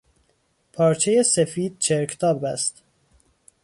پارچهی 0.73 1.23
سفید 1.23 1.79
چرکتاب 1.79 2.45
است. 2.45 2.83